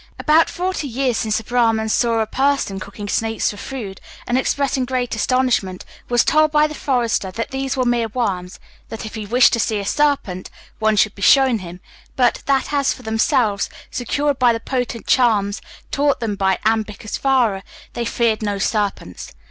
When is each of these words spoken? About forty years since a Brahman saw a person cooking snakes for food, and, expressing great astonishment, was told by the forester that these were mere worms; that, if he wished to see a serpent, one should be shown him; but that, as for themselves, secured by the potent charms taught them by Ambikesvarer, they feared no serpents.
About 0.17 0.49
forty 0.49 0.87
years 0.87 1.17
since 1.17 1.39
a 1.39 1.43
Brahman 1.43 1.89
saw 1.89 2.21
a 2.21 2.25
person 2.25 2.79
cooking 2.79 3.07
snakes 3.07 3.51
for 3.51 3.57
food, 3.57 4.01
and, 4.25 4.35
expressing 4.35 4.83
great 4.83 5.15
astonishment, 5.15 5.85
was 6.09 6.25
told 6.25 6.51
by 6.51 6.65
the 6.65 6.73
forester 6.73 7.29
that 7.29 7.51
these 7.51 7.77
were 7.77 7.85
mere 7.85 8.07
worms; 8.07 8.59
that, 8.89 9.05
if 9.05 9.13
he 9.13 9.27
wished 9.27 9.53
to 9.53 9.59
see 9.59 9.77
a 9.77 9.85
serpent, 9.85 10.49
one 10.79 10.95
should 10.95 11.13
be 11.13 11.21
shown 11.21 11.59
him; 11.59 11.81
but 12.15 12.41
that, 12.47 12.73
as 12.73 12.91
for 12.93 13.03
themselves, 13.03 13.69
secured 13.91 14.39
by 14.39 14.51
the 14.51 14.59
potent 14.59 15.05
charms 15.05 15.61
taught 15.91 16.19
them 16.19 16.33
by 16.33 16.57
Ambikesvarer, 16.65 17.61
they 17.93 18.03
feared 18.03 18.41
no 18.41 18.57
serpents. 18.57 19.35